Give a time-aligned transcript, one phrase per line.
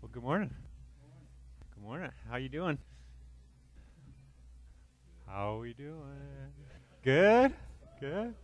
[0.00, 0.54] Well, good morning.
[1.74, 2.10] Good morning.
[2.30, 2.78] How you doing?
[5.26, 6.52] How we doing?
[7.02, 7.52] Good.
[8.00, 8.34] Good.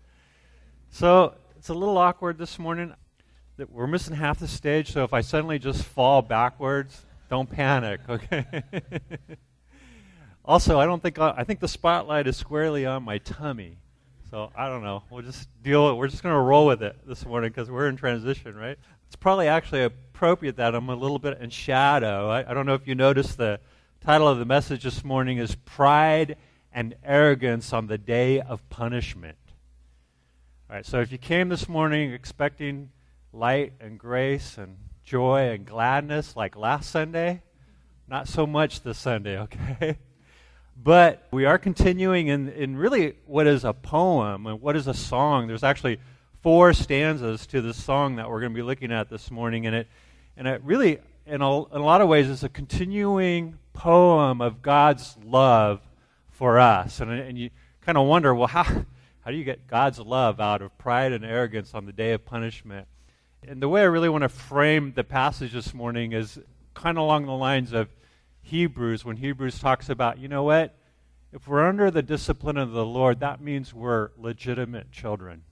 [0.91, 2.93] So it's a little awkward this morning.
[3.57, 4.91] That we're missing half the stage.
[4.93, 8.01] So if I suddenly just fall backwards, don't panic.
[8.09, 8.45] Okay.
[10.45, 13.79] also, I don't think I, I think the spotlight is squarely on my tummy.
[14.31, 15.03] So I don't know.
[15.11, 15.97] We'll just deal with.
[15.97, 18.79] We're just going to roll with it this morning because we're in transition, right?
[19.07, 22.29] It's probably actually appropriate that I'm a little bit in shadow.
[22.29, 23.61] I, I don't know if you noticed the
[24.01, 26.37] title of the message this morning is Pride
[26.73, 29.39] and Arrogance on the Day of Punishment.
[30.69, 32.91] All right, so if you came this morning expecting
[33.33, 37.43] light and grace and joy and gladness like last Sunday,
[38.09, 39.99] not so much this Sunday, okay?
[40.77, 44.95] But we are continuing in, in really what is a poem and what is a
[44.95, 45.47] song.
[45.47, 46.01] There's actually
[46.43, 49.75] four stanzas to the song that we're going to be looking at this morning, and
[49.75, 49.89] it,
[50.37, 54.63] and it really, in a, in a lot of ways, is a continuing poem of
[54.63, 55.81] God's love
[56.31, 57.01] for us.
[57.01, 60.61] And, and you kind of wonder, well, how, how do you get God's love out
[60.61, 62.89] of pride and arrogance on the day of punishment?
[63.47, 66.39] And the way I really want to frame the passage this morning is
[66.75, 67.89] kind of along the lines of
[68.45, 70.75] Hebrews, when Hebrews talks about, you know what?
[71.33, 75.43] If we're under the discipline of the Lord, that means we're legitimate children.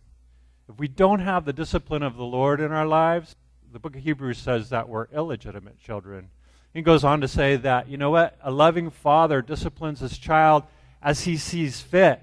[0.69, 3.35] If we don't have the discipline of the Lord in our lives,
[3.73, 6.29] the book of Hebrews says that we're illegitimate children.
[6.73, 8.39] He goes on to say that, you know what?
[8.43, 10.63] A loving father disciplines his child
[11.03, 12.23] as he sees fit.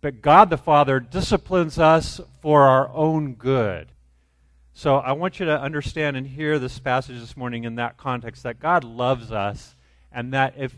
[0.00, 3.88] But God the Father disciplines us for our own good.
[4.76, 8.42] So I want you to understand and hear this passage this morning in that context
[8.42, 9.76] that God loves us,
[10.10, 10.74] and that if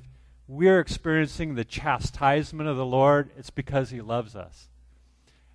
[0.46, 4.68] we're experiencing the chastisement of the Lord, it's because He loves us.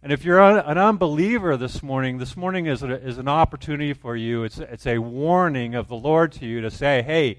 [0.01, 4.15] And if you're an unbeliever this morning, this morning is, a, is an opportunity for
[4.15, 4.43] you.
[4.43, 7.37] It's, it's a warning of the Lord to you to say, hey,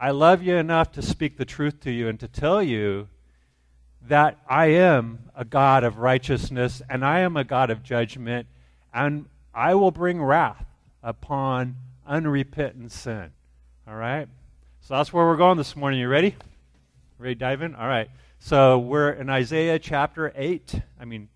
[0.00, 3.08] I love you enough to speak the truth to you and to tell you
[4.08, 8.46] that I am a God of righteousness and I am a God of judgment,
[8.94, 10.64] and I will bring wrath
[11.02, 13.30] upon unrepentant sin.
[13.86, 14.28] All right?
[14.80, 16.00] So that's where we're going this morning.
[16.00, 16.36] You ready?
[17.18, 17.74] Ready to dive in?
[17.74, 18.08] All right.
[18.38, 20.74] So we're in Isaiah chapter 8.
[20.98, 21.28] I mean,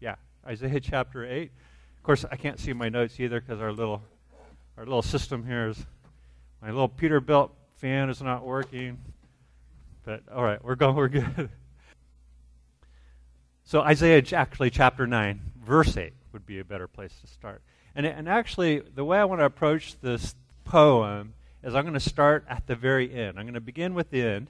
[0.00, 1.50] yeah, Isaiah chapter 8.
[1.96, 4.02] Of course, I can't see my notes either because our little,
[4.76, 5.86] our little system here is,
[6.62, 8.98] my little Peterbilt fan is not working.
[10.04, 11.50] But all right, we're going, we're good.
[13.64, 17.62] So Isaiah actually chapter 9, verse 8 would be a better place to start.
[17.94, 20.34] And, and actually, the way I want to approach this
[20.64, 23.38] poem is I'm going to start at the very end.
[23.38, 24.48] I'm going to begin with the end,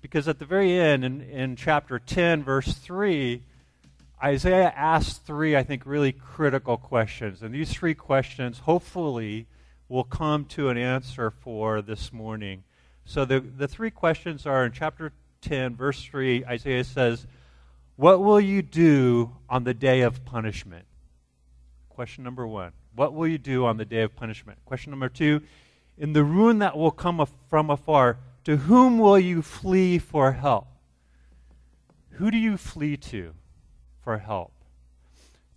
[0.00, 3.42] because at the very end, in, in chapter 10, verse 3,
[4.22, 7.42] Isaiah asks three, I think, really critical questions.
[7.42, 9.46] And these three questions, hopefully,
[9.88, 12.62] will come to an answer for this morning.
[13.04, 17.26] So the, the three questions are in chapter 10, verse 3, Isaiah says,
[17.96, 20.84] What will you do on the day of punishment?
[22.00, 22.72] Question number one.
[22.94, 24.58] What will you do on the day of punishment?
[24.64, 25.42] Question number two.
[25.98, 30.66] In the ruin that will come from afar, to whom will you flee for help?
[32.12, 33.34] Who do you flee to
[34.02, 34.54] for help?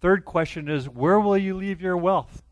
[0.01, 2.43] Third question is where will you leave your wealth?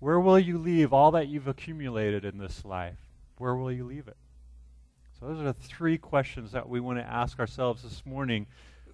[0.00, 2.98] Where will you leave all that you've accumulated in this life?
[3.38, 4.16] Where will you leave it?
[5.20, 8.48] So, those are the three questions that we want to ask ourselves this morning.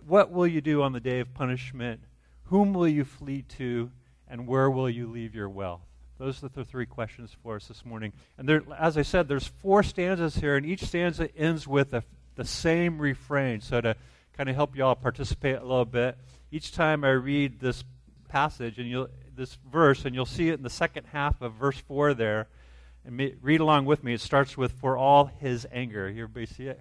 [0.06, 2.03] What will you do on the day of punishment?
[2.48, 3.91] Whom will you flee to?
[4.26, 5.81] And where will you leave your wealth?
[6.19, 8.12] Those are the three questions for us this morning.
[8.36, 12.03] And there, as I said, there's four stanzas here, and each stanza ends with a,
[12.34, 13.60] the same refrain.
[13.60, 13.97] So to
[14.37, 16.19] kind of help you all participate a little bit,
[16.50, 17.84] each time I read this
[18.28, 21.78] passage and you'll this verse, and you'll see it in the second half of verse
[21.78, 22.48] four there,
[23.04, 24.12] and me, read along with me.
[24.12, 26.81] It starts with "For all His anger." You everybody see it?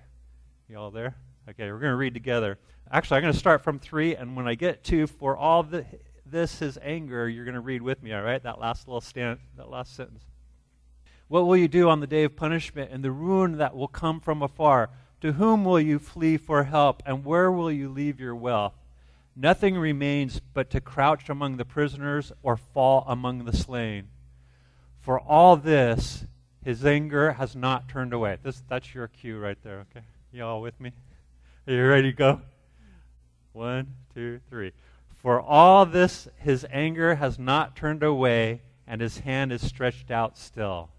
[0.68, 1.16] You all there?
[1.50, 2.58] Okay, we're going to read together.
[2.92, 5.86] Actually, I'm going to start from three, and when I get to for all the,
[6.26, 8.44] this his anger, you're going to read with me, all right?
[8.44, 10.26] That last little stand, that last sentence.
[11.30, 14.20] What will you do on the day of punishment and the ruin that will come
[14.20, 14.90] from afar?
[15.22, 18.74] To whom will you flee for help, and where will you leave your wealth?
[19.34, 24.10] Nothing remains but to crouch among the prisoners or fall among the slain.
[25.00, 26.26] For all this,
[26.66, 28.38] his anger has not turned away.
[28.44, 30.06] This, that's your cue right there, okay?
[30.34, 30.92] You all with me?
[31.68, 32.42] Are you ready to go?
[33.52, 34.72] One, two, three.
[35.10, 40.38] For all this, his anger has not turned away, and his hand is stretched out
[40.38, 40.90] still.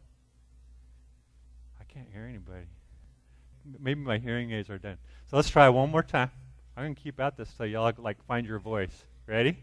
[1.81, 2.67] I can't hear anybody.
[3.81, 4.99] Maybe my hearing aids are done.
[5.31, 6.31] So let's try one more time.
[6.77, 9.05] I'm going to keep at this so y'all like find your voice.
[9.27, 9.57] Ready?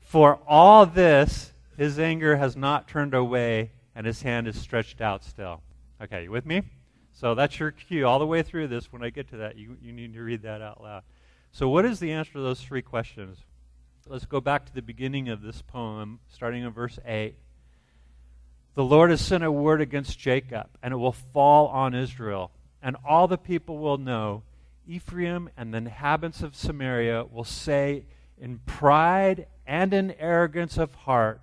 [0.00, 5.24] For all this, his anger has not turned away, and his hand is stretched out
[5.24, 5.62] still.
[6.02, 6.60] Okay, you with me?
[7.12, 8.92] So that's your cue all the way through this.
[8.92, 11.02] When I get to that, you, you need to read that out loud.
[11.52, 13.38] So, what is the answer to those three questions?
[14.06, 17.34] Let's go back to the beginning of this poem, starting in verse 8.
[18.74, 22.50] The Lord has sent a word against Jacob, and it will fall on Israel.
[22.82, 24.42] And all the people will know
[24.86, 28.04] Ephraim and the inhabitants of Samaria will say
[28.38, 31.42] in pride and in arrogance of heart,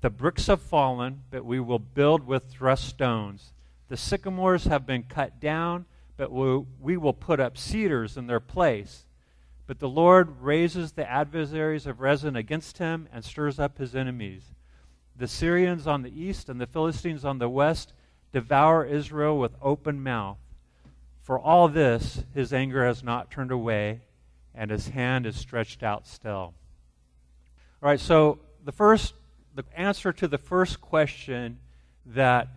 [0.00, 3.52] The bricks have fallen, but we will build with dressed stones.
[3.88, 5.86] The sycamores have been cut down,
[6.16, 9.06] but we will put up cedars in their place.
[9.66, 14.54] But the Lord raises the adversaries of Rezin against him and stirs up his enemies.
[15.16, 17.92] The Syrians on the east and the Philistines on the west
[18.32, 20.38] devour Israel with open mouth.
[21.22, 24.00] For all this, his anger has not turned away,
[24.54, 26.54] and his hand is stretched out still.
[27.82, 29.14] All right, so the first,
[29.54, 31.58] the answer to the first question
[32.06, 32.48] that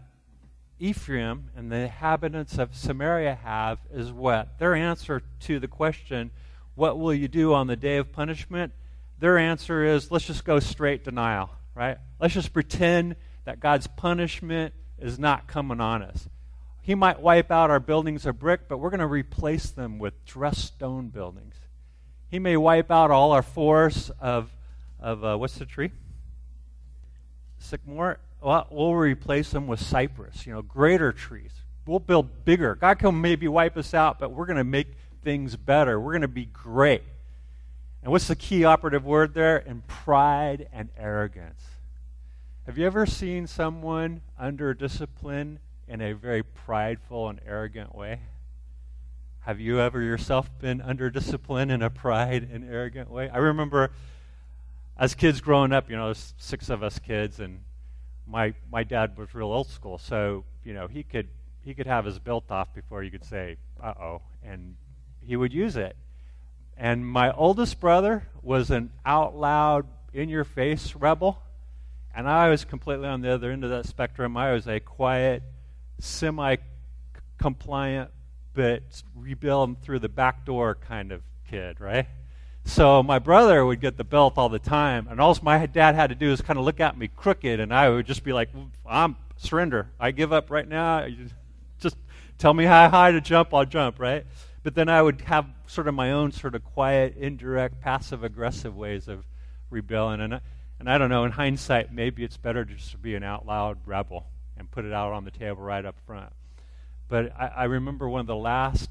[0.81, 4.57] Ephraim and the inhabitants of Samaria have is what?
[4.57, 6.31] Their answer to the question,
[6.73, 8.73] what will you do on the day of punishment?
[9.19, 11.97] Their answer is, let's just go straight denial, right?
[12.19, 16.27] Let's just pretend that God's punishment is not coming on us.
[16.81, 20.25] He might wipe out our buildings of brick, but we're going to replace them with
[20.25, 21.53] dressed stone buildings.
[22.27, 24.51] He may wipe out all our forests of,
[24.99, 25.91] of uh, what's the tree?
[27.59, 28.17] Sycamore.
[28.41, 31.51] Well, we'll replace them with cypress, you know, greater trees.
[31.85, 32.75] We'll build bigger.
[32.75, 34.87] God can maybe wipe us out, but we're going to make
[35.23, 35.99] things better.
[35.99, 37.03] We're going to be great.
[38.01, 39.57] And what's the key operative word there?
[39.57, 41.61] In pride and arrogance.
[42.65, 48.21] Have you ever seen someone under discipline in a very prideful and arrogant way?
[49.41, 53.29] Have you ever yourself been under discipline in a pride and arrogant way?
[53.29, 53.91] I remember
[54.97, 57.61] as kids growing up, you know, there's six of us kids, and
[58.27, 61.27] my my dad was real old school, so you know he could
[61.63, 64.75] he could have his belt off before you could say "uh oh," and
[65.21, 65.95] he would use it.
[66.77, 71.41] And my oldest brother was an out loud, in your face rebel,
[72.13, 74.35] and I was completely on the other end of that spectrum.
[74.35, 75.43] I was a quiet,
[75.99, 76.57] semi
[77.37, 78.11] compliant,
[78.53, 78.83] but
[79.15, 82.07] rebuild through the back door kind of kid, right?
[82.63, 86.07] So my brother would get the belt all the time, and all my dad had
[86.07, 88.49] to do is kind of look at me crooked, and I would just be like,
[88.85, 89.89] "I'm surrender.
[89.99, 91.07] I give up right now.
[91.79, 91.97] Just
[92.37, 94.25] tell me how high to jump, I'll jump." Right?
[94.63, 98.75] But then I would have sort of my own sort of quiet, indirect, passive aggressive
[98.75, 99.25] ways of
[99.69, 100.39] rebelling, and
[100.79, 101.25] and I don't know.
[101.25, 104.27] In hindsight, maybe it's better just to be an out loud rebel
[104.57, 106.31] and put it out on the table right up front.
[107.07, 108.89] But I, I remember one of the last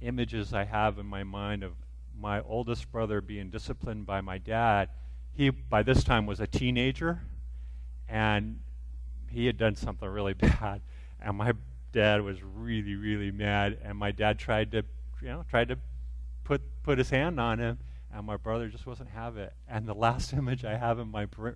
[0.00, 1.72] images I have in my mind of
[2.18, 4.88] my oldest brother being disciplined by my dad.
[5.32, 7.20] He, by this time, was a teenager,
[8.08, 8.60] and
[9.28, 10.80] he had done something really bad.
[11.20, 11.52] And my
[11.92, 13.78] dad was really, really mad.
[13.82, 14.84] And my dad tried to,
[15.20, 15.78] you know, tried to
[16.44, 17.78] put put his hand on him,
[18.14, 19.52] and my brother just wasn't have it.
[19.68, 21.50] And the last image I have in my br-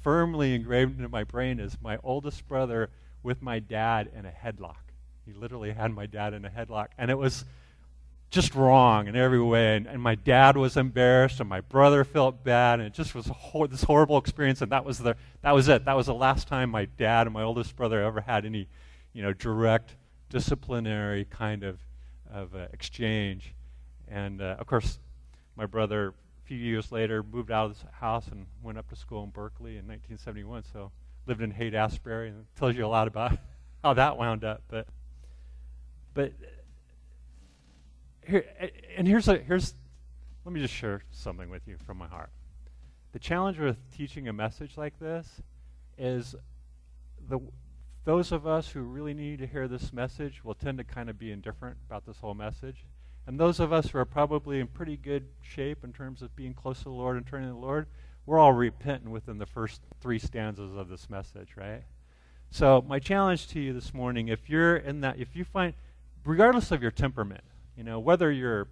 [0.00, 2.90] firmly engraved into my brain is my oldest brother
[3.22, 4.76] with my dad in a headlock.
[5.24, 6.88] He literally had my dad in a headlock.
[6.96, 7.44] And it was
[8.30, 9.76] just wrong in every way.
[9.76, 13.30] And, and my dad was embarrassed, and my brother felt bad, and it just was
[13.70, 14.62] this horrible experience.
[14.62, 15.84] And that was, the, that was it.
[15.84, 18.68] That was the last time my dad and my oldest brother ever had any,
[19.12, 19.96] you know, direct
[20.28, 21.78] disciplinary kind of,
[22.30, 23.54] of uh, exchange.
[24.08, 24.98] And uh, of course,
[25.56, 28.96] my brother, a few years later, moved out of his house and went up to
[28.96, 30.64] school in Berkeley in 1971.
[30.72, 30.90] So
[31.26, 33.36] lived in Haight Ashbury, and tells you a lot about
[33.84, 34.62] how that wound up.
[34.68, 34.86] But
[36.14, 36.32] but
[38.26, 38.44] here,
[38.96, 39.74] and here's a, here's
[40.44, 42.30] let me just share something with you from my heart.
[43.12, 45.28] The challenge with teaching a message like this
[45.98, 46.34] is
[47.28, 47.40] the
[48.04, 51.18] those of us who really need to hear this message will tend to kind of
[51.18, 52.84] be indifferent about this whole message.
[53.26, 56.54] And those of us who are probably in pretty good shape in terms of being
[56.54, 57.88] close to the Lord and turning to the Lord,
[58.24, 61.82] we're all repentant within the first three stanzas of this message, right?
[62.50, 65.74] So, my challenge to you this morning, if you're in that, if you find,
[66.24, 67.42] regardless of your temperament,
[67.76, 68.68] you know, whether you're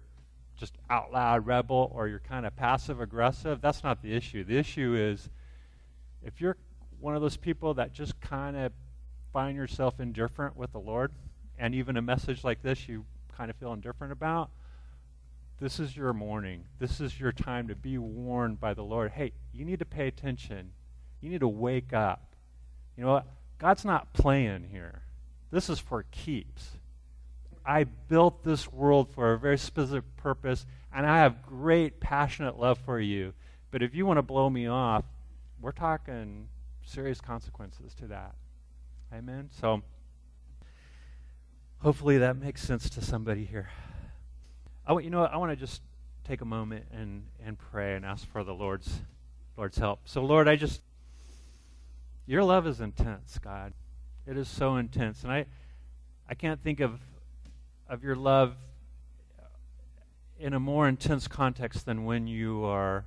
[0.57, 4.43] just out loud rebel or you're kind of passive aggressive, that's not the issue.
[4.43, 5.29] The issue is
[6.23, 6.57] if you're
[6.99, 8.71] one of those people that just kind of
[9.31, 11.11] find yourself indifferent with the Lord,
[11.57, 13.05] and even a message like this you
[13.37, 14.49] kind of feel indifferent about,
[15.59, 16.65] this is your morning.
[16.79, 19.11] This is your time to be warned by the Lord.
[19.11, 20.71] Hey, you need to pay attention.
[21.21, 22.35] You need to wake up.
[22.97, 23.27] You know what?
[23.57, 25.03] God's not playing here.
[25.51, 26.71] This is for keeps.
[27.65, 32.77] I built this world for a very specific purpose, and I have great, passionate love
[32.79, 33.33] for you.
[33.71, 35.03] But if you want to blow me off,
[35.59, 36.47] we're talking
[36.83, 38.35] serious consequences to that.
[39.13, 39.49] Amen.
[39.59, 39.81] So
[41.79, 43.69] hopefully that makes sense to somebody here.
[44.85, 45.81] I want you know I want to just
[46.23, 49.01] take a moment and and pray and ask for the Lord's
[49.57, 50.01] Lord's help.
[50.05, 50.81] So Lord, I just
[52.25, 53.73] your love is intense, God.
[54.27, 55.45] It is so intense, and I
[56.29, 56.99] I can't think of
[57.87, 58.55] of your love
[60.39, 63.05] in a more intense context than when you are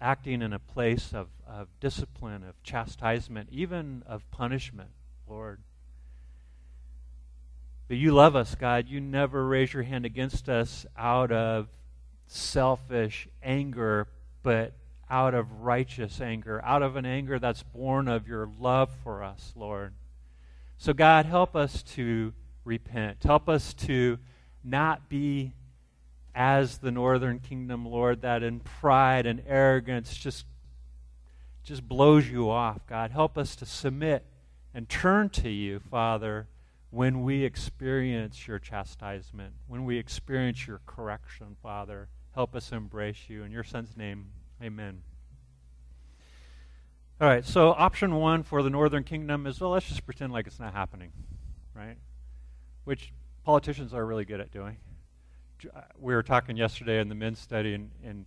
[0.00, 4.90] acting in a place of, of discipline, of chastisement, even of punishment,
[5.28, 5.60] Lord.
[7.86, 8.88] But you love us, God.
[8.88, 11.68] You never raise your hand against us out of
[12.26, 14.08] selfish anger,
[14.42, 14.72] but
[15.08, 19.52] out of righteous anger, out of an anger that's born of your love for us,
[19.54, 19.92] Lord.
[20.78, 22.32] So, God, help us to
[22.64, 23.22] repent.
[23.22, 24.18] Help us to
[24.64, 25.52] not be
[26.34, 30.46] as the northern kingdom, Lord, that in pride and arrogance just,
[31.62, 32.86] just blows you off.
[32.86, 34.24] God, help us to submit
[34.74, 36.48] and turn to you, Father,
[36.90, 42.08] when we experience your chastisement, when we experience your correction, Father.
[42.34, 43.42] Help us embrace you.
[43.42, 44.26] In your Son's name,
[44.62, 45.02] amen.
[47.20, 50.46] All right, so option one for the northern kingdom is well, let's just pretend like
[50.46, 51.12] it's not happening,
[51.74, 51.96] right?
[52.84, 53.12] Which
[53.44, 54.76] politicians are really good at doing.
[55.74, 58.26] Uh, we were talking yesterday in the men's study, and, and,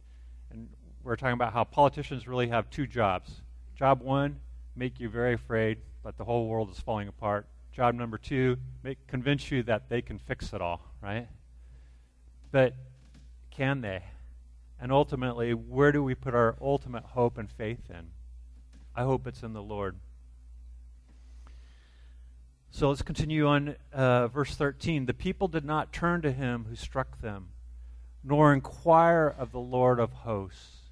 [0.51, 0.69] and
[1.03, 3.41] we were talking about how politicians really have two jobs.
[3.75, 4.39] Job one,
[4.75, 7.47] make you very afraid that the whole world is falling apart.
[7.73, 11.27] Job number two, make, convince you that they can fix it all, right?
[12.51, 12.73] But
[13.51, 14.03] can they?
[14.79, 18.07] And ultimately, where do we put our ultimate hope and faith in?
[18.95, 19.97] I hope it's in the Lord.
[22.75, 25.05] So let's continue on uh, verse 13.
[25.05, 27.51] The people did not turn to him who struck them,
[28.21, 30.89] nor inquire of the Lord of hosts.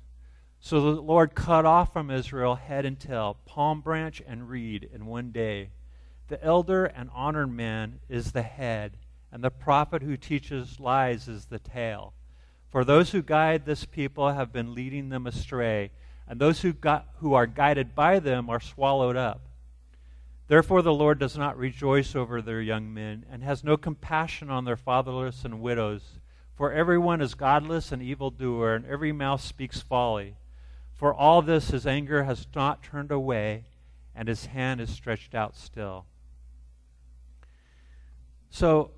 [0.62, 5.08] So the Lord cut off from Israel head and tail, palm branch and reed in
[5.08, 5.72] one day.
[6.30, 8.96] The elder and honored man is the head,
[9.30, 12.14] and the prophet who teaches lies is the tail.
[12.70, 15.92] For those who guide this people have been leading them astray,
[16.30, 19.50] and those who, got, who are guided by them are swallowed up.
[20.48, 24.66] Therefore, the Lord does not rejoice over their young men, and has no compassion on
[24.66, 26.20] their fatherless and widows.
[26.56, 30.36] For everyone is godless and evildoer, and every mouth speaks folly.
[30.94, 33.66] For all this, his anger has not turned away,
[34.14, 36.06] and his hand is stretched out still.
[38.50, 38.92] So,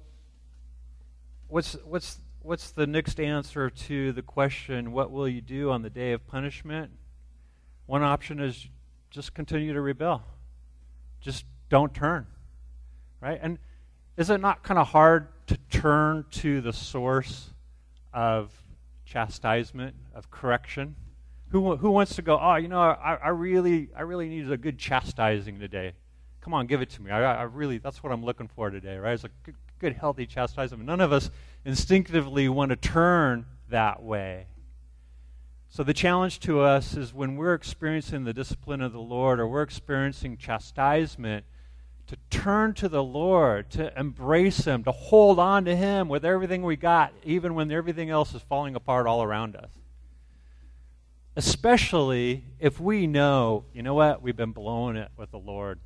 [1.48, 5.90] what's, what's, what's the next answer to the question, what will you do on the
[5.90, 6.92] day of punishment?
[7.86, 8.68] One option is
[9.12, 10.35] just continue to rebel
[11.26, 12.28] just don't turn.
[13.20, 13.40] Right?
[13.42, 13.58] And
[14.16, 17.50] is it not kind of hard to turn to the source
[18.14, 18.54] of
[19.06, 20.96] chastisement, of correction?
[21.50, 24.58] Who, who wants to go, oh, you know, I, I really I really need a
[24.58, 25.94] good chastising today.
[26.42, 27.10] Come on, give it to me.
[27.10, 29.14] I, I really, that's what I'm looking for today, right?
[29.14, 30.86] It's a good, good, healthy chastisement.
[30.86, 31.32] None of us
[31.66, 34.46] instinctively want to turn that way.
[35.76, 39.48] So, the challenge to us is when we're experiencing the discipline of the Lord or
[39.50, 41.44] we're experiencing chastisement,
[42.08, 46.64] to turn to the Lord, to embrace Him, to hold on to Him with everything
[46.64, 49.70] we got, even when everything else is falling apart all around us.
[51.36, 55.82] Especially if we know, you know what, we've been blowing it with the Lord.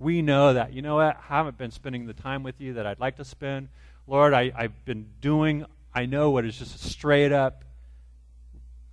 [0.00, 2.88] We know that, you know what, I haven't been spending the time with you that
[2.88, 3.68] I'd like to spend.
[4.08, 5.64] Lord, I, I've been doing,
[5.94, 7.62] I know what is just straight up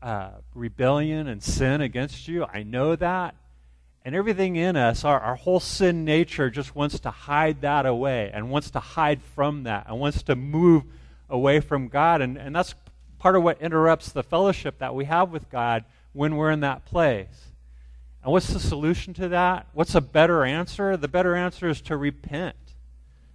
[0.02, 2.46] uh, rebellion and sin against you.
[2.46, 3.36] I know that.
[4.06, 8.32] And everything in us, our, our whole sin nature just wants to hide that away
[8.34, 10.84] and wants to hide from that and wants to move
[11.30, 12.22] away from God.
[12.22, 12.74] And, and that's
[13.20, 16.86] part of what interrupts the fellowship that we have with God when we're in that
[16.86, 17.50] place.
[18.24, 19.68] And what's the solution to that?
[19.74, 20.98] What's a better answer?
[20.98, 22.56] The better answer is to repent,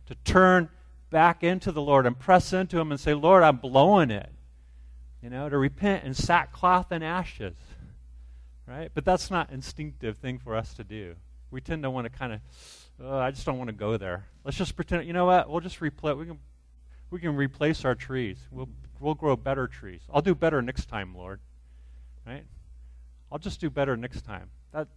[0.07, 0.69] to turn
[1.11, 4.31] back into the Lord and press into Him and say, Lord, I'm blowing it.
[5.25, 7.57] You know, to repent in sackcloth and ashes.
[8.67, 8.91] Right?
[8.93, 11.15] But that's not instinctive thing for us to do.
[11.51, 12.41] We tend to want to kind of,
[13.03, 14.27] oh, I just don't want to go there.
[14.45, 15.49] Let's just pretend, you know what?
[15.49, 16.39] We'll just replace, we can,
[17.11, 18.37] we can replace our trees.
[18.51, 18.69] We'll,
[19.01, 20.03] we'll grow better trees.
[20.13, 21.41] I'll do better next time, Lord.
[22.27, 22.45] Right?
[23.33, 24.51] I'll just do better next time.
[24.73, 24.89] That,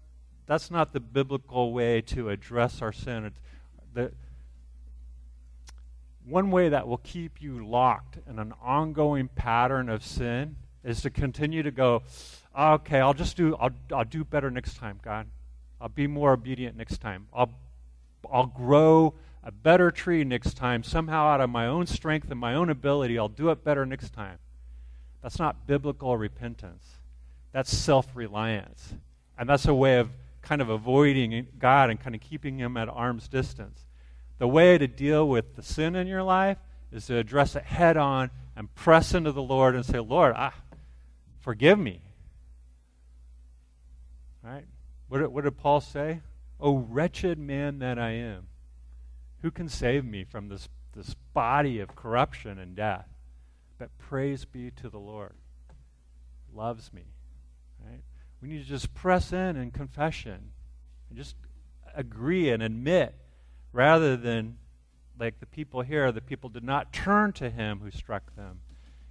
[0.45, 3.23] that's not the biblical way to address our sin.
[3.25, 3.39] It's
[3.93, 4.11] the,
[6.27, 11.09] one way that will keep you locked in an ongoing pattern of sin is to
[11.09, 12.03] continue to go,
[12.57, 15.27] okay, I'll just do, I'll, I'll do better next time, God.
[15.79, 17.27] I'll be more obedient next time.
[17.33, 17.51] I'll,
[18.31, 20.83] I'll grow a better tree next time.
[20.83, 24.11] Somehow, out of my own strength and my own ability, I'll do it better next
[24.11, 24.39] time.
[25.21, 26.85] That's not biblical repentance.
[27.53, 28.93] That's self reliance.
[29.37, 30.09] And that's a way of
[30.41, 33.86] kind of avoiding God and kind of keeping Him at arm's distance.
[34.39, 36.57] The way to deal with the sin in your life
[36.91, 40.53] is to address it head on and press into the Lord and say, Lord, ah,
[41.39, 42.01] forgive me.
[44.43, 44.65] Right?
[45.07, 46.21] What did, what did Paul say?
[46.59, 48.47] Oh, wretched man that I am.
[49.41, 53.07] Who can save me from this, this body of corruption and death?
[53.77, 55.33] But praise be to the Lord.
[56.53, 57.03] Loves me.
[57.83, 58.01] Right?
[58.41, 60.51] We need to just press in in confession
[61.09, 61.35] and just
[61.95, 63.15] agree and admit
[63.71, 64.57] rather than
[65.19, 68.61] like the people here, the people did not turn to him who struck them.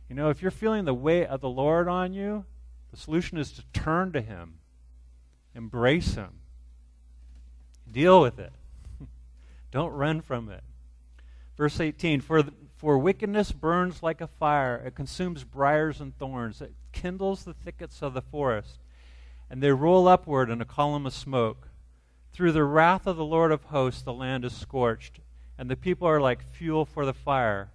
[0.09, 2.45] You know, if you're feeling the weight of the Lord on you,
[2.91, 4.59] the solution is to turn to him,
[5.55, 6.41] embrace him,
[7.91, 8.53] deal with it.
[9.73, 10.63] Don't run from it.
[11.57, 12.45] Verse 18 For,
[12.77, 18.03] for wickedness burns like a fire, it consumes briars and thorns, it kindles the thickets
[18.03, 18.79] of the forest,
[19.51, 21.69] and they roll upward in a column of smoke.
[22.37, 25.21] Through the wrath of the Lord of hosts, the land is scorched,
[25.57, 27.71] and the people are like fuel for the fire.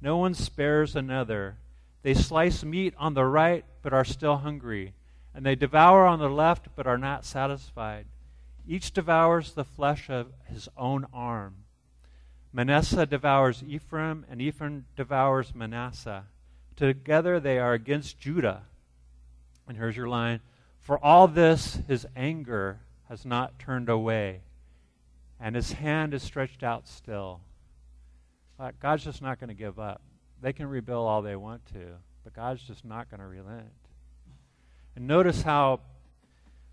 [0.00, 1.58] No one spares another.
[2.02, 4.94] They slice meat on the right, but are still hungry,
[5.34, 8.06] and they devour on the left, but are not satisfied.
[8.66, 11.64] Each devours the flesh of his own arm.
[12.54, 16.24] Manasseh devours Ephraim, and Ephraim devours Manasseh.
[16.74, 18.62] Together they are against Judah.
[19.68, 20.40] And here's your line
[20.80, 24.40] For all this, his anger has not turned away,
[25.40, 27.40] and his hand is stretched out still.
[28.80, 30.02] God's just not going to give up.
[30.40, 33.68] They can rebuild all they want to, but God's just not going to relent.
[34.94, 35.80] And notice how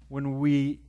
[0.07, 0.79] when we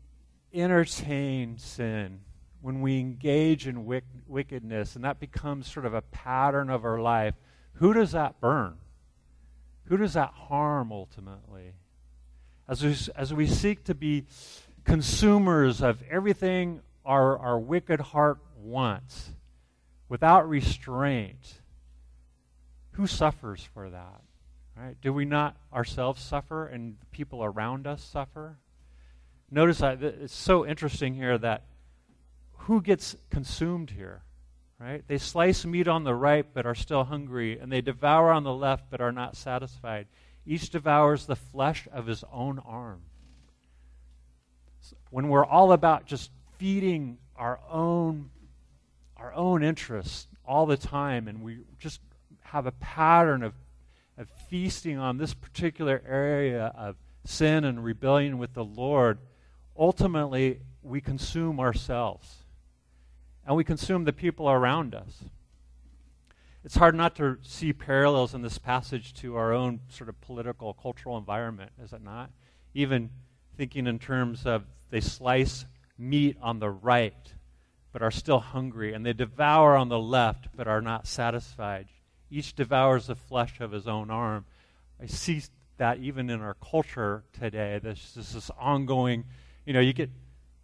[0.52, 2.20] entertain sin,
[2.60, 7.00] when we engage in wick- wickedness, and that becomes sort of a pattern of our
[7.00, 7.34] life,
[7.74, 8.76] who does that burn?
[9.86, 11.74] Who does that harm ultimately?
[12.68, 14.24] As we, as we seek to be
[14.84, 19.30] consumers of everything our, our wicked heart wants
[20.08, 21.60] without restraint,
[22.92, 24.20] who suffers for that?
[24.76, 24.96] Right?
[25.00, 28.58] Do we not ourselves suffer and the people around us suffer?
[29.50, 31.64] Notice that it's so interesting here that
[32.52, 34.22] who gets consumed here?
[34.80, 35.06] Right?
[35.06, 38.52] They slice meat on the right but are still hungry, and they devour on the
[38.52, 40.08] left but are not satisfied.
[40.44, 43.02] Each devours the flesh of his own arm
[45.10, 48.30] when we're all about just feeding our own
[49.16, 52.00] our own interests all the time and we just
[52.42, 53.54] have a pattern of,
[54.18, 59.18] of feasting on this particular area of sin and rebellion with the Lord,
[59.76, 62.44] ultimately we consume ourselves
[63.46, 65.24] and we consume the people around us.
[66.64, 70.72] It's hard not to see parallels in this passage to our own sort of political,
[70.72, 72.30] cultural environment, is it not?
[72.72, 73.10] Even
[73.56, 75.64] thinking in terms of they slice
[75.98, 77.32] meat on the right,
[77.92, 81.86] but are still hungry, and they devour on the left, but are not satisfied.
[82.30, 84.44] Each devours the flesh of his own arm.
[85.00, 85.42] I see
[85.76, 87.80] that even in our culture today.
[87.82, 89.24] There's just this ongoing,
[89.66, 90.10] you know, you get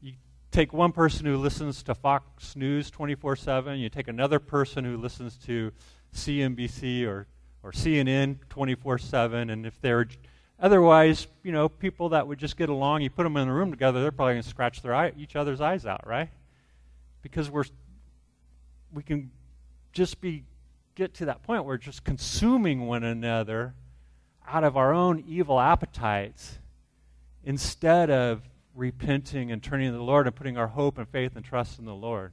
[0.01, 0.15] you
[0.51, 5.37] take one person who listens to Fox News 24/7, you take another person who listens
[5.39, 5.73] to
[6.13, 7.27] CNBC or
[7.63, 10.07] or CNN 24/7, and if they're
[10.61, 13.71] Otherwise, you know, people that would just get along, you put them in a room
[13.71, 16.29] together, they're probably going to scratch their eye, each other's eyes out, right?
[17.23, 17.65] Because we're
[18.93, 19.31] we can
[19.93, 20.45] just be
[20.95, 23.75] get to that point where we're just consuming one another
[24.47, 26.59] out of our own evil appetites
[27.45, 28.43] instead of
[28.75, 31.85] repenting and turning to the Lord and putting our hope and faith and trust in
[31.85, 32.33] the Lord.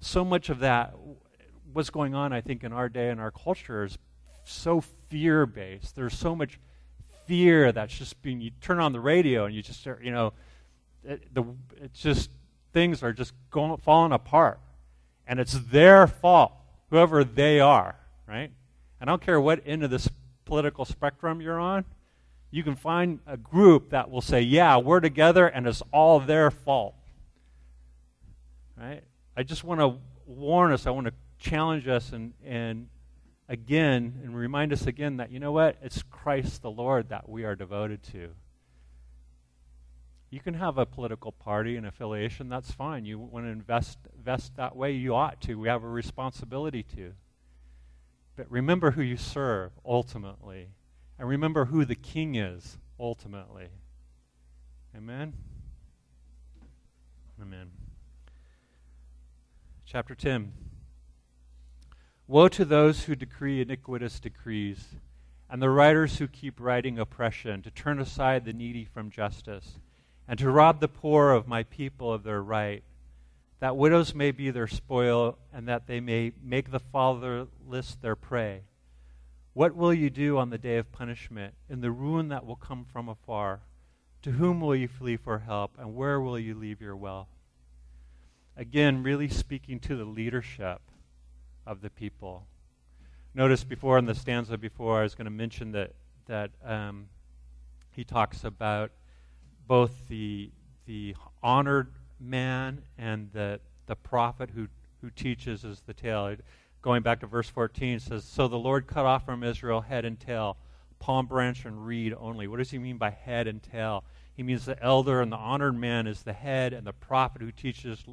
[0.00, 0.94] So much of that,
[1.72, 3.98] what's going on, I think, in our day and our culture is
[4.44, 5.96] so fear based.
[5.96, 6.58] There's so much
[7.30, 10.32] fear that's just being, you turn on the radio and you just start, you know,
[11.04, 11.44] it, the,
[11.80, 12.28] it's just,
[12.72, 14.58] things are just going, falling apart.
[15.28, 16.50] And it's their fault,
[16.88, 17.94] whoever they are,
[18.26, 18.50] right?
[19.00, 20.08] I don't care what end of this
[20.44, 21.84] political spectrum you're on.
[22.50, 26.50] You can find a group that will say, yeah, we're together and it's all their
[26.50, 26.96] fault.
[28.76, 29.04] Right?
[29.36, 32.88] I just want to warn us, I want to challenge us and, and
[33.50, 35.76] again and remind us again that, you know what?
[35.82, 38.30] It's Christ the Lord that we are devoted to.
[40.30, 43.04] You can have a political party and affiliation, that's fine.
[43.04, 45.56] You want to invest, invest that way, you ought to.
[45.56, 47.14] We have a responsibility to.
[48.36, 50.68] But remember who you serve ultimately.
[51.18, 53.66] And remember who the king is ultimately.
[54.96, 55.34] Amen?
[57.42, 57.72] Amen.
[59.84, 60.52] Chapter 10.
[62.30, 64.90] Woe to those who decree iniquitous decrees,
[65.50, 69.80] and the writers who keep writing oppression, to turn aside the needy from justice,
[70.28, 72.84] and to rob the poor of my people of their right,
[73.58, 78.60] that widows may be their spoil, and that they may make the fatherless their prey.
[79.52, 82.84] What will you do on the day of punishment, in the ruin that will come
[82.84, 83.62] from afar?
[84.22, 87.26] To whom will you flee for help, and where will you leave your wealth?
[88.56, 90.80] Again, really speaking to the leadership
[91.70, 92.44] of the people.
[93.32, 95.92] Notice before in the stanza before, I was going to mention that
[96.26, 97.06] that um,
[97.92, 98.90] he talks about
[99.68, 100.50] both the
[100.86, 104.66] the honored man and the the prophet who
[105.00, 106.34] who teaches as the tail.
[106.82, 110.18] Going back to verse 14, says, "So the Lord cut off from Israel head and
[110.18, 110.56] tail,
[110.98, 114.02] palm branch and reed only." What does he mean by head and tail?
[114.36, 117.52] He means the elder and the honored man is the head, and the prophet who
[117.52, 118.04] teaches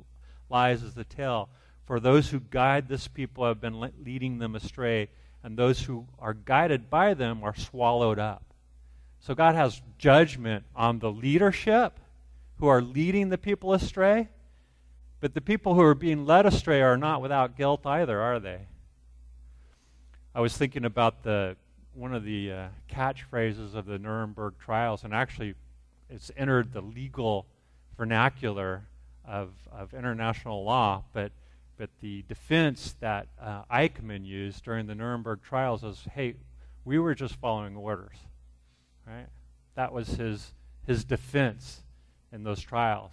[0.48, 1.50] lies is the tail.
[1.88, 5.10] For those who guide this people have been leading them astray,
[5.42, 8.44] and those who are guided by them are swallowed up.
[9.22, 11.98] So God has judgment on the leadership
[12.60, 14.28] who are leading the people astray,
[15.22, 18.68] but the people who are being led astray are not without guilt either, are they?
[20.36, 21.56] I was thinking about the
[21.94, 25.56] one of the uh, catchphrases of the Nuremberg trials, and actually,
[26.10, 27.48] it's entered the legal
[27.98, 28.84] vernacular
[29.26, 31.32] of, of international law, but
[31.78, 36.36] but the defense that uh, Eichmann used during the Nuremberg trials was, "Hey,
[36.84, 38.18] we were just following orders."
[39.06, 39.28] Right?
[39.76, 40.54] That was his
[40.86, 41.84] his defense
[42.32, 43.12] in those trials.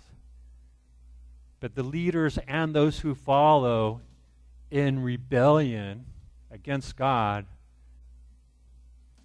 [1.60, 4.00] But the leaders and those who follow
[4.70, 6.06] in rebellion
[6.50, 7.46] against God,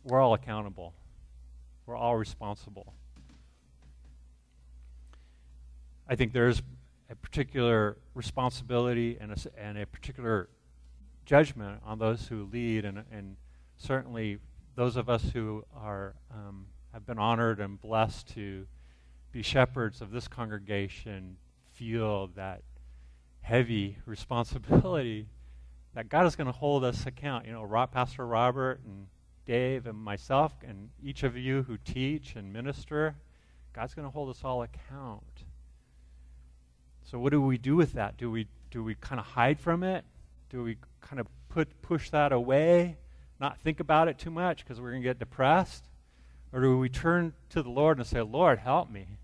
[0.03, 0.93] we're all accountable.
[1.85, 2.93] We're all responsible.
[6.07, 6.61] I think there's
[7.09, 10.49] a particular responsibility and a, and a particular
[11.25, 13.35] judgment on those who lead, and, and
[13.77, 14.37] certainly
[14.75, 18.65] those of us who are um, have been honored and blessed to
[19.31, 21.37] be shepherds of this congregation
[21.73, 22.61] feel that
[23.41, 25.27] heavy responsibility
[25.93, 27.45] that God is going to hold us account.
[27.45, 29.07] You know, Pastor Robert and
[29.45, 33.15] Dave and myself and each of you who teach and minister,
[33.73, 35.43] God's going to hold us all account.
[37.09, 38.17] So what do we do with that?
[38.17, 40.05] Do we do we kind of hide from it?
[40.51, 42.97] Do we kind of put push that away,
[43.39, 45.85] not think about it too much because we're going to get depressed?
[46.53, 49.17] Or do we turn to the Lord and say, "Lord, help me."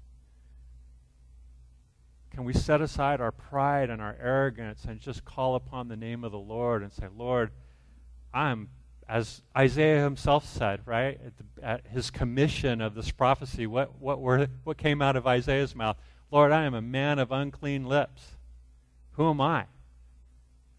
[2.32, 6.24] Can we set aside our pride and our arrogance and just call upon the name
[6.24, 7.52] of the Lord and say, "Lord,
[8.34, 8.70] I'm
[9.08, 14.20] as Isaiah himself said, right, at, the, at, his commission of this prophecy, what, what,
[14.20, 15.96] were, what came out of Isaiah's mouth?
[16.32, 18.36] Lord, I am a man of unclean lips.
[19.14, 19.66] Who am I?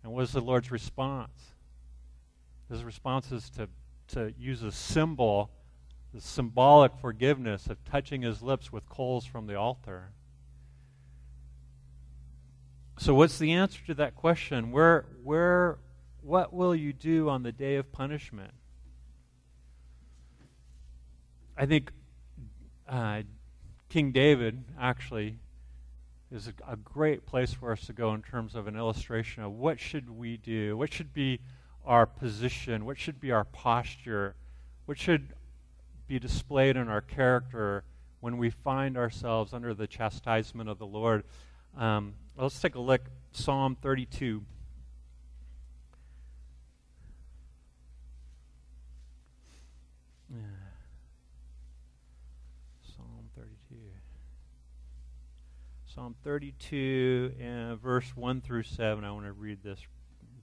[0.03, 1.55] And what is the Lord's response?
[2.71, 3.69] His response is to,
[4.09, 5.51] to use a symbol,
[6.13, 10.11] the symbolic forgiveness of touching his lips with coals from the altar.
[12.99, 14.73] So, what's the answer to that question?
[14.73, 15.79] Where, where,
[16.23, 18.53] what will you do on the day of punishment?
[21.57, 21.91] I think
[22.89, 23.23] uh,
[23.97, 25.39] King David actually
[26.31, 29.53] is a, a, great place for us to go in terms of an illustration of
[29.53, 31.41] what should we do, what should be
[31.83, 34.35] our position, what should be our posture,
[34.85, 35.33] what should
[36.09, 37.85] be displayed in our character
[38.21, 41.25] when we find ourselves under the chastisement of the Lord.
[41.75, 43.01] Um, let's take a look.
[43.33, 44.43] Psalm 32.
[55.97, 59.03] Psalm 32, and verse 1 through 7.
[59.03, 59.81] I want to read this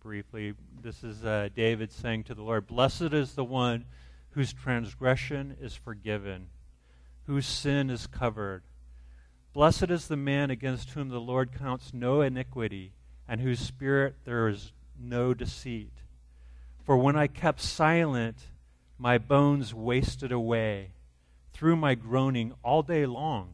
[0.02, 0.56] briefly.
[0.82, 3.86] This is uh, David saying to the Lord, Blessed is the one
[4.32, 6.48] whose transgression is forgiven,
[7.28, 8.64] whose sin is covered.
[9.54, 12.94] Blessed is the man against whom the Lord counts no iniquity,
[13.28, 15.94] and whose spirit there is no deceit.
[16.84, 18.38] For when I kept silent,
[18.98, 20.94] my bones wasted away
[21.54, 23.54] through my groaning all day long.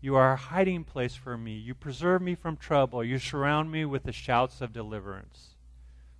[0.00, 1.52] You are a hiding place for me.
[1.52, 3.04] You preserve me from trouble.
[3.04, 5.56] You surround me with the shouts of deliverance.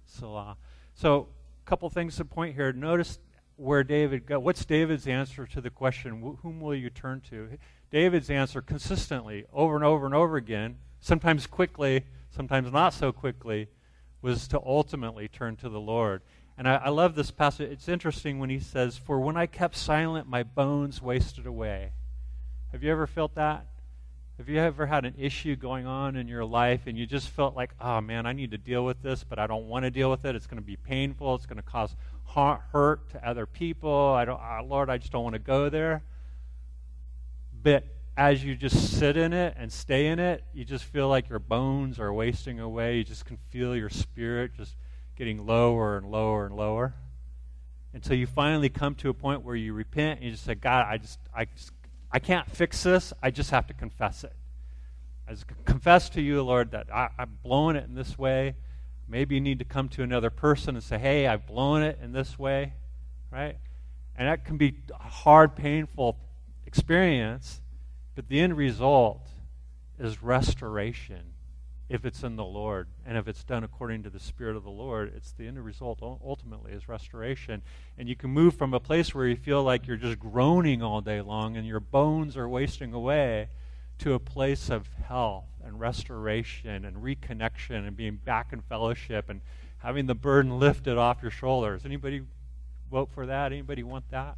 [0.04, 0.56] Selah.
[0.94, 1.28] So,
[1.64, 2.72] a couple things to point here.
[2.72, 3.18] Notice
[3.56, 4.42] where David got.
[4.42, 7.58] What's David's answer to the question, whom will you turn to?
[7.90, 13.68] David's answer consistently, over and over and over again, sometimes quickly, sometimes not so quickly,
[14.22, 16.22] was to ultimately turn to the Lord.
[16.56, 17.70] And I, I, love this passage.
[17.70, 21.92] It's interesting when he says, For when I kept silent, my bones wasted away.
[22.72, 23.66] Have you ever felt that?
[24.38, 27.54] Have you ever had an issue going on in your life and you just felt
[27.54, 30.10] like, oh man, I need to deal with this, but I don't want to deal
[30.10, 30.34] with it.
[30.34, 31.34] It's going to be painful.
[31.34, 34.14] It's going to cause hurt to other people.
[34.14, 36.02] I don't, oh, Lord, I just don't want to go there.
[37.62, 37.84] But
[38.16, 41.38] as you just sit in it and stay in it, you just feel like your
[41.38, 42.98] bones are wasting away.
[42.98, 44.76] You just can feel your spirit just
[45.16, 46.94] getting lower and lower and lower
[47.92, 50.86] until you finally come to a point where you repent and you just say, God,
[50.88, 51.72] I just, I just,
[52.12, 53.12] I can't fix this.
[53.22, 54.32] I just have to confess it.
[55.28, 58.56] I just confess to you, Lord, that I, I'm blowing it in this way.
[59.08, 62.12] Maybe you need to come to another person and say, hey, I've blown it in
[62.12, 62.72] this way,
[63.30, 63.56] right?
[64.16, 66.16] And that can be a hard, painful
[66.66, 67.60] experience,
[68.14, 69.28] but the end result
[69.98, 71.22] is restoration
[71.90, 72.86] if it's in the Lord.
[73.04, 76.00] And if it's done according to the Spirit of the Lord, it's the end result
[76.00, 77.62] ultimately is restoration.
[77.98, 81.00] And you can move from a place where you feel like you're just groaning all
[81.00, 83.48] day long and your bones are wasting away
[83.98, 89.40] to a place of health and restoration and reconnection and being back in fellowship and
[89.78, 91.84] having the burden lifted off your shoulders.
[91.84, 92.22] Anybody
[92.88, 93.52] vote for that?
[93.52, 94.36] Anybody want that?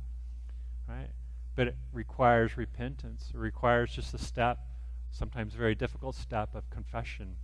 [0.89, 1.11] Right?
[1.55, 3.31] But it requires repentance.
[3.33, 4.59] It requires just a step,
[5.13, 7.37] sometimes very difficult step of confession.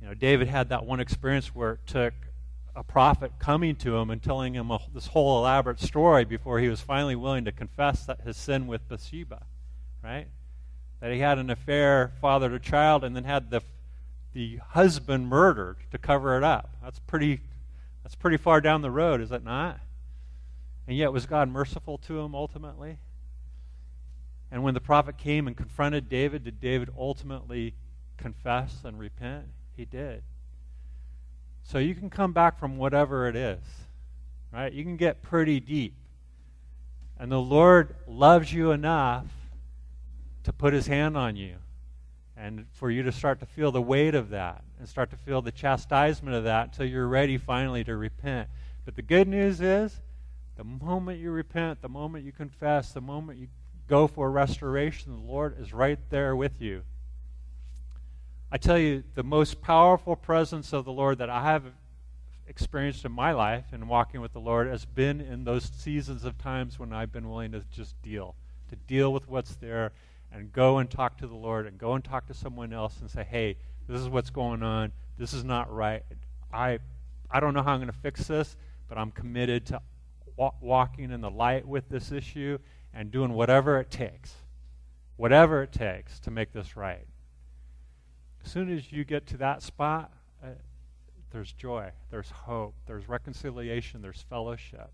[0.00, 2.14] You know, David had that one experience where it took
[2.74, 6.68] a prophet coming to him and telling him a, this whole elaborate story before he
[6.68, 9.42] was finally willing to confess that his sin with Bathsheba
[10.02, 10.26] right?
[11.00, 13.62] That he had an affair, fathered a child, and then had the
[14.32, 16.76] the husband murdered to cover it up.
[16.82, 17.40] That's pretty
[18.02, 19.80] that's pretty far down the road, is it not?
[20.88, 22.98] And yet was God merciful to him ultimately?
[24.52, 27.74] And when the prophet came and confronted David, did David ultimately
[28.18, 29.46] confess and repent?
[29.74, 30.22] He did.
[31.64, 33.62] So you can come back from whatever it is,
[34.52, 34.70] right?
[34.70, 35.94] You can get pretty deep.
[37.18, 39.26] And the Lord loves you enough
[40.44, 41.56] to put his hand on you
[42.36, 45.40] and for you to start to feel the weight of that and start to feel
[45.40, 48.50] the chastisement of that until you're ready finally to repent.
[48.84, 49.98] But the good news is,
[50.56, 53.46] the moment you repent, the moment you confess, the moment you
[53.92, 56.82] go for restoration, the Lord is right there with you.
[58.50, 61.64] I tell you, the most powerful presence of the Lord that I have
[62.46, 66.38] experienced in my life in walking with the Lord has been in those seasons of
[66.38, 68.34] times when I've been willing to just deal,
[68.70, 69.92] to deal with what's there
[70.32, 73.10] and go and talk to the Lord and go and talk to someone else and
[73.10, 74.92] say, hey, this is what's going on.
[75.18, 76.02] This is not right.
[76.50, 76.78] I,
[77.30, 78.56] I don't know how I'm going to fix this,
[78.88, 79.82] but I'm committed to
[80.38, 82.56] wa- walking in the light with this issue
[82.94, 84.34] and doing whatever it takes,
[85.16, 87.06] whatever it takes to make this right.
[88.44, 90.48] As soon as you get to that spot, uh,
[91.30, 94.90] there's joy, there's hope, there's reconciliation, there's fellowship.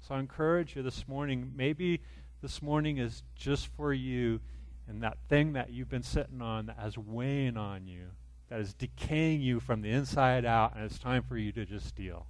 [0.00, 2.00] So I encourage you this morning, maybe
[2.40, 4.40] this morning is just for you
[4.88, 8.06] and that thing that you've been sitting on that is weighing on you,
[8.48, 11.94] that is decaying you from the inside out, and it's time for you to just
[11.94, 12.26] deal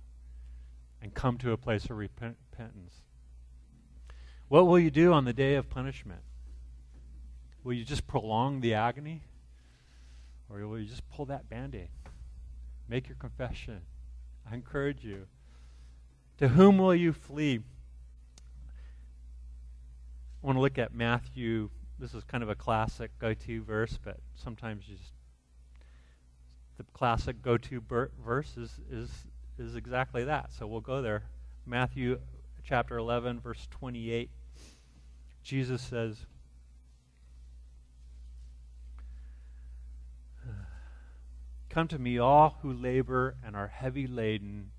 [1.00, 3.02] and come to a place of repentance.
[4.52, 6.20] What will you do on the day of punishment?
[7.64, 9.22] Will you just prolong the agony?
[10.50, 11.88] Or will you just pull that band aid?
[12.86, 13.80] Make your confession.
[14.46, 15.24] I encourage you.
[16.36, 17.60] To whom will you flee?
[20.42, 24.18] I want to look at Matthew this is kind of a classic go-to verse, but
[24.34, 25.12] sometimes you just
[26.76, 29.08] the classic go-to ber- verse is, is
[29.58, 30.52] is exactly that.
[30.52, 31.22] So we'll go there.
[31.64, 32.20] Matthew
[32.62, 34.28] chapter 11 verse 28.
[35.42, 36.26] Jesus says
[41.68, 44.72] Come to me all who labor and are heavy laden,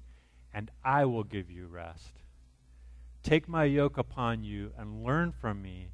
[0.53, 2.21] and I will give you rest.
[3.23, 5.89] Take my yoke upon you and learn from me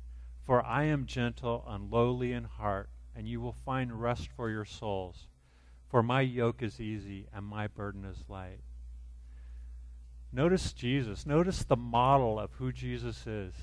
[0.49, 4.65] for I am gentle and lowly in heart, and you will find rest for your
[4.65, 5.27] souls.
[5.88, 8.62] For my yoke is easy and my burden is light.
[10.32, 11.23] Notice Jesus.
[11.23, 13.53] Notice the model of who Jesus is.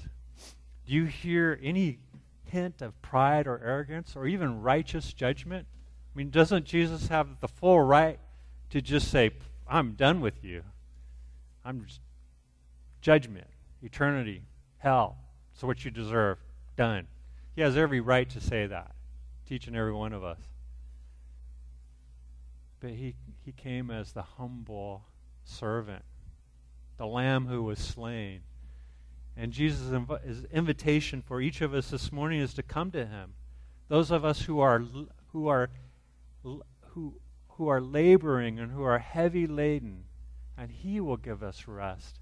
[0.87, 1.99] Do you hear any
[2.44, 5.66] hint of pride or arrogance or even righteous judgment?
[6.14, 8.20] I mean, doesn't Jesus have the full right
[8.70, 9.31] to just say,
[9.68, 10.62] I'm done with you?
[11.64, 12.01] I'm just
[13.01, 13.49] judgment,
[13.83, 14.42] eternity,
[14.79, 15.16] hell.
[15.53, 16.38] It's what you deserve
[16.77, 17.09] done.
[17.55, 18.92] He has every right to say that,
[19.49, 20.38] each and every one of us.
[22.81, 25.05] But he, he came as the humble
[25.44, 26.05] servant,
[26.99, 28.40] the lamb who was slain.
[29.37, 33.35] And Jesus' inv- invitation for each of us this morning is to come to him,
[33.88, 34.83] Those of us who are
[35.33, 35.68] who are
[36.81, 37.14] who
[37.51, 40.05] who are laboring and who are heavy laden,
[40.57, 42.18] and he will give us rest.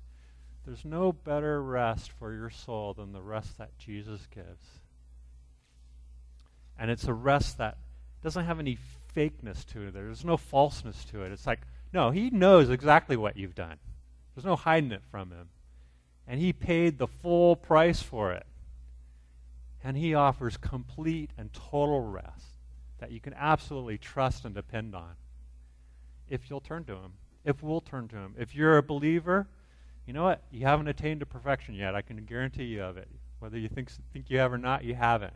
[0.65, 4.81] There's no better rest for your soul than the rest that Jesus gives.
[6.79, 7.77] And it's a rest that
[8.23, 8.79] doesn't have any
[9.15, 9.95] fakeness to it.
[9.95, 11.33] There's no falseness to it.
[11.33, 11.61] It's like,
[11.93, 13.77] no, he knows exactly what you've done.
[14.35, 15.49] There's no hiding it from him.
[16.27, 18.47] And he paid the full price for it.
[19.83, 22.59] And he offers complete and total rest
[22.99, 25.15] that you can absolutely trust and depend on
[26.29, 27.13] if you'll turn to him,
[27.45, 28.35] if we'll turn to him.
[28.39, 29.47] If you're a believer,
[30.07, 30.43] you know what?
[30.51, 31.95] You haven't attained to perfection yet.
[31.95, 33.09] I can guarantee you of it.
[33.39, 35.35] Whether you think, think you have or not, you haven't.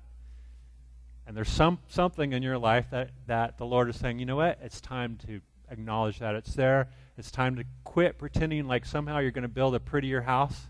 [1.26, 4.36] And there's some something in your life that, that the Lord is saying, you know
[4.36, 4.58] what?
[4.62, 6.88] It's time to acknowledge that it's there.
[7.18, 10.68] It's time to quit pretending like somehow you're going to build a prettier house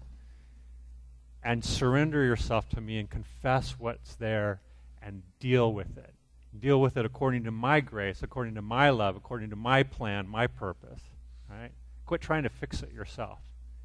[1.42, 4.60] and surrender yourself to me and confess what's there
[5.02, 6.14] and deal with it.
[6.58, 10.28] Deal with it according to my grace, according to my love, according to my plan,
[10.28, 11.00] my purpose.
[11.48, 11.70] Right?
[12.06, 13.38] Quit trying to fix it yourself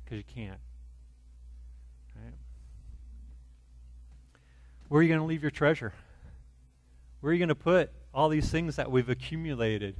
[0.03, 0.59] because you can't.
[2.15, 2.33] Right?
[4.87, 5.93] Where are you going to leave your treasure?
[7.21, 9.95] Where are you going to put all these things that we've accumulated?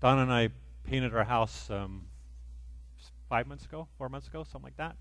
[0.00, 0.50] Don and I
[0.84, 2.06] painted our house um,
[3.28, 4.96] five months ago, four months ago, something like that.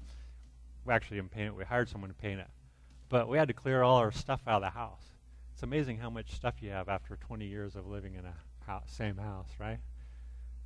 [0.86, 1.56] We actually didn't paint it.
[1.56, 2.48] We hired someone to paint it.
[3.10, 5.04] But we had to clear all our stuff out of the house.
[5.54, 8.34] It's amazing how much stuff you have after 20 years of living in a
[8.66, 9.80] house, same house, right?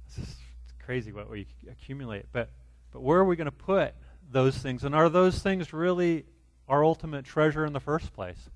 [0.08, 0.38] It's just
[0.80, 2.26] crazy what we accumulate.
[2.32, 2.52] But,
[2.92, 3.94] but where are we going to put
[4.32, 4.84] those things?
[4.84, 6.26] And are those things really
[6.68, 8.50] our ultimate treasure in the first place?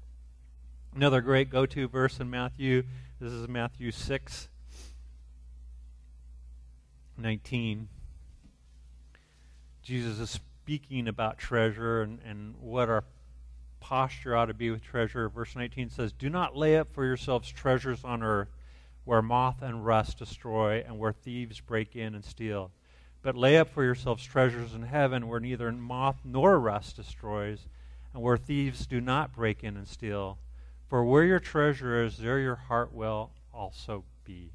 [0.96, 2.84] Another great go to verse in Matthew.
[3.20, 4.48] This is Matthew 6
[7.18, 7.90] 19.
[9.84, 13.04] Jesus is speaking about treasure and, and what our
[13.80, 15.28] posture ought to be with treasure.
[15.28, 18.50] Verse 19 says, Do not lay up for yourselves treasures on earth
[19.04, 22.70] where moth and rust destroy and where thieves break in and steal.
[23.24, 27.68] But lay up for yourselves treasures in heaven where neither moth nor rust destroys
[28.14, 30.38] and where thieves do not break in and steal.
[30.88, 34.52] For where your treasure is, there your heart will also be.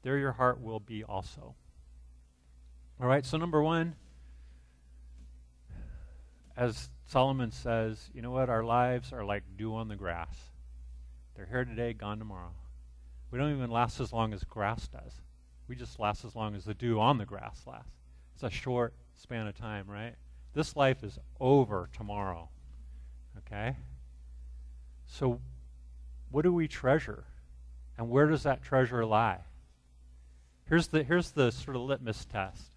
[0.00, 1.56] There your heart will be also.
[2.98, 3.94] All right, so number one,
[6.58, 8.50] as Solomon says, you know what?
[8.50, 10.36] Our lives are like dew on the grass.
[11.36, 12.52] They're here today, gone tomorrow.
[13.30, 15.12] We don't even last as long as grass does.
[15.68, 17.92] We just last as long as the dew on the grass lasts.
[18.34, 20.14] It's a short span of time, right?
[20.52, 22.48] This life is over tomorrow.
[23.38, 23.76] Okay?
[25.06, 25.40] So,
[26.30, 27.24] what do we treasure?
[27.96, 29.40] And where does that treasure lie?
[30.68, 32.72] Here's the, here's the sort of litmus test.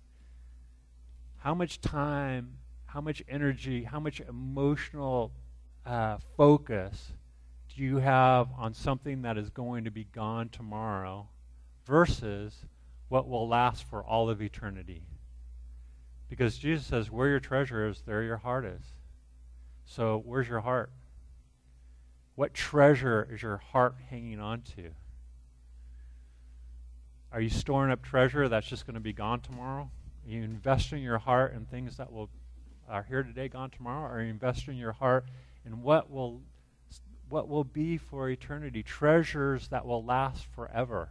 [1.39, 2.58] How much time,
[2.93, 5.32] how much energy, how much emotional
[5.86, 7.13] uh, focus
[7.73, 11.27] do you have on something that is going to be gone tomorrow
[11.86, 12.65] versus
[13.08, 15.04] what will last for all of eternity?
[16.30, 18.84] Because Jesus says, where your treasure is, there your heart is.
[19.86, 20.91] So, where's your heart?
[22.36, 24.91] What treasure is your heart hanging on to?
[27.32, 29.89] Are you storing up treasure that's just going to be gone tomorrow?
[30.25, 32.30] Are you investing your heart in things that will
[32.91, 34.12] are here today, gone tomorrow?
[34.12, 35.25] Are you investing your heart
[35.65, 36.41] in what will
[37.30, 38.84] what will be for eternity?
[38.84, 41.10] Treasures that will last forever.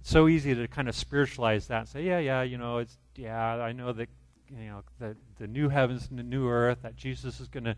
[0.00, 2.96] It's so easy to kind of spiritualize that and say, yeah, yeah, you know, it's
[3.16, 4.08] yeah, I know that
[4.50, 7.76] you know the the new heavens and the new earth that Jesus is going to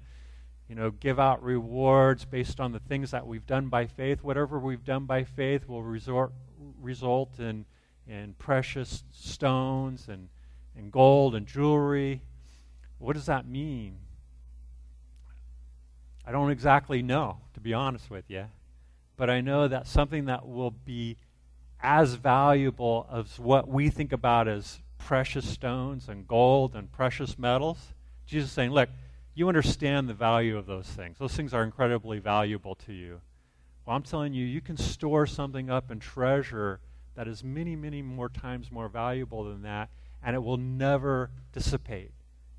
[0.69, 4.23] you know, give out rewards based on the things that we've done by faith.
[4.23, 6.33] Whatever we've done by faith will resort,
[6.79, 7.65] result in,
[8.07, 10.29] in precious stones and,
[10.77, 12.21] and gold and jewelry.
[12.99, 13.99] What does that mean?
[16.27, 18.47] I don't exactly know, to be honest with you.
[19.17, 21.17] But I know that something that will be
[21.81, 27.95] as valuable as what we think about as precious stones and gold and precious metals.
[28.27, 28.91] Jesus is saying, look,
[29.35, 31.19] you understand the value of those things.
[31.19, 33.21] Those things are incredibly valuable to you.
[33.87, 36.81] Well, I'm telling you, you can store something up and treasure
[37.15, 39.89] that is many, many more times more valuable than that,
[40.23, 42.13] and it will never dissipate.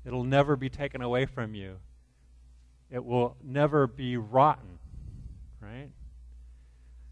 [0.04, 1.76] It'll never be taken away from you.
[2.90, 4.78] It will never be rotten,
[5.60, 5.90] right?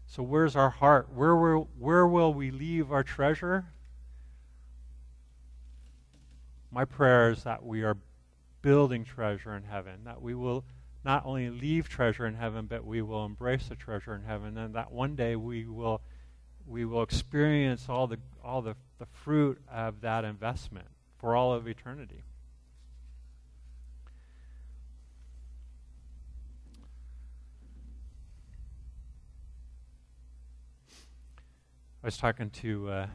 [0.07, 1.09] So, where's our heart?
[1.13, 3.67] Where will, where will we leave our treasure?
[6.71, 7.97] My prayer is that we are
[8.61, 10.65] building treasure in heaven, that we will
[11.05, 14.75] not only leave treasure in heaven, but we will embrace the treasure in heaven, and
[14.75, 16.01] that one day we will
[16.67, 20.87] we will experience all the all the, the fruit of that investment
[21.17, 22.23] for all of eternity.
[32.01, 33.07] I was talking to uh,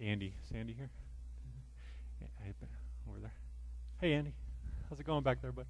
[0.00, 0.34] Andy.
[0.44, 0.90] Is Andy here?
[3.08, 3.32] Over there.
[4.00, 4.34] Hey, Andy.
[4.88, 5.66] How's it going back there, bud?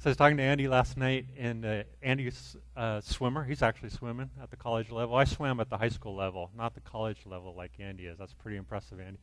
[0.00, 3.44] So I was talking to Andy last night, and uh, Andy's a uh, swimmer.
[3.44, 5.14] He's actually swimming at the college level.
[5.14, 8.18] I swam at the high school level, not the college level like Andy is.
[8.18, 9.18] That's pretty impressive, Andy.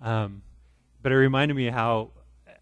[0.00, 0.42] Um,
[1.02, 2.10] but it reminded me how
[2.46, 2.52] uh,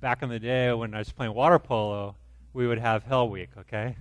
[0.00, 2.16] back in the day when I was playing water polo,
[2.54, 3.94] we would have Hell Week, okay?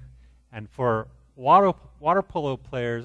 [0.53, 3.03] And for water water polo players,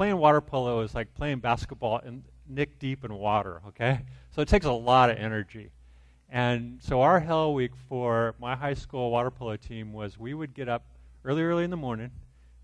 [0.00, 4.00] playing water polo is like playing basketball and nick deep in water, okay?
[4.30, 5.72] So it takes a lot of energy.
[6.30, 10.54] And so our hell week for my high school water polo team was we would
[10.54, 10.86] get up
[11.22, 12.12] early, early in the morning.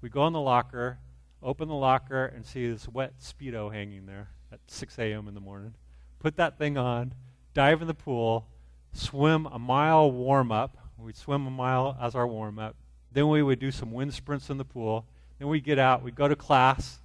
[0.01, 0.99] We'd go in the locker,
[1.43, 5.29] open the locker, and see this wet Speedo hanging there at 6 a.m.
[5.29, 5.75] in the morning.
[6.19, 7.13] Put that thing on,
[7.53, 8.47] dive in the pool,
[8.95, 10.79] swim a mile warm up.
[10.97, 12.77] We'd swim a mile as our warm up.
[13.13, 15.05] Then we would do some wind sprints in the pool.
[15.39, 17.01] Then we'd get out, we'd go to class.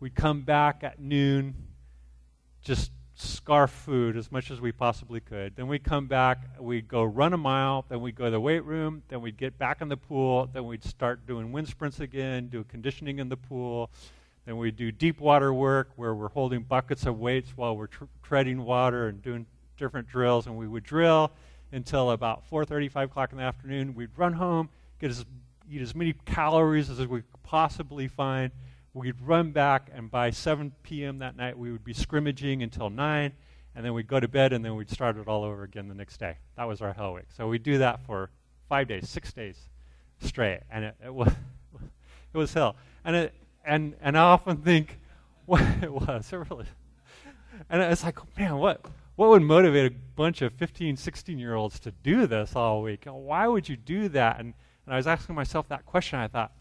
[0.00, 1.54] We'd come back at noon,
[2.62, 5.54] just scarf food as much as we possibly could.
[5.54, 8.64] Then we'd come back, we'd go run a mile, then we'd go to the weight
[8.64, 12.48] room, then we'd get back in the pool, then we'd start doing wind sprints again,
[12.48, 13.90] do conditioning in the pool.
[14.46, 18.04] Then we'd do deep water work where we're holding buckets of weights while we're tr-
[18.22, 19.44] treading water and doing
[19.76, 20.46] different drills.
[20.46, 21.30] And we would drill
[21.72, 23.94] until about 4:30, 5 o'clock in the afternoon.
[23.94, 25.26] We'd run home, get as,
[25.70, 28.50] eat as many calories as we could possibly find,
[28.92, 31.18] We'd run back, and by 7 p.m.
[31.18, 33.32] that night, we would be scrimmaging until 9,
[33.76, 35.94] and then we'd go to bed, and then we'd start it all over again the
[35.94, 36.36] next day.
[36.56, 37.26] That was our hell week.
[37.36, 38.30] So we'd do that for
[38.68, 39.56] five days, six days
[40.20, 41.32] straight, and it, it was
[42.32, 42.76] it was hell.
[43.04, 43.34] And it
[43.64, 44.98] and and I often think
[45.46, 46.32] what it was.
[46.32, 46.66] It really,
[47.68, 48.84] and it's like, man, what
[49.16, 53.04] what would motivate a bunch of 15, 16 year olds to do this all week?
[53.06, 54.40] Why would you do that?
[54.40, 54.54] And
[54.86, 56.18] and I was asking myself that question.
[56.18, 56.52] I thought,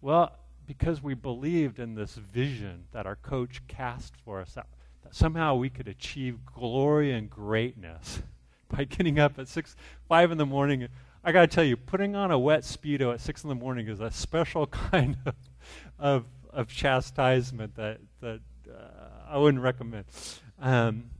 [0.00, 0.32] well,
[0.70, 4.68] because we believed in this vision that our coach cast for us, that,
[5.02, 8.22] that somehow we could achieve glory and greatness
[8.68, 9.74] by getting up at six,
[10.06, 10.86] five in the morning.
[11.24, 13.88] I got to tell you, putting on a wet speedo at six in the morning
[13.88, 15.34] is a special kind of
[15.98, 18.38] of, of chastisement that that
[18.72, 20.04] uh, I wouldn't recommend.
[20.60, 21.10] Um,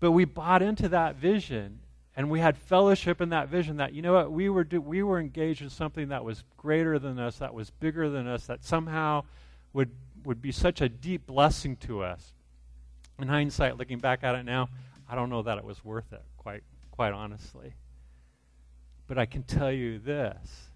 [0.00, 1.78] but we bought into that vision,
[2.20, 5.02] and we had fellowship in that vision that you know what we were do, we
[5.02, 8.62] were engaged in something that was greater than us that was bigger than us that
[8.62, 9.24] somehow
[9.72, 9.88] would
[10.24, 12.34] would be such a deep blessing to us.
[13.18, 14.68] In hindsight looking back at it now
[15.08, 17.72] i don't know that it was worth it quite quite honestly.
[19.06, 20.68] But i can tell you this